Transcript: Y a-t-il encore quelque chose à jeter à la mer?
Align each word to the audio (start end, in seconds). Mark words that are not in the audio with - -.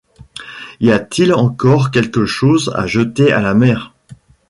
Y 0.79 0.89
a-t-il 0.89 1.31
encore 1.31 1.91
quelque 1.91 2.25
chose 2.25 2.73
à 2.75 2.87
jeter 2.87 3.31
à 3.31 3.39
la 3.39 3.53
mer? 3.53 3.93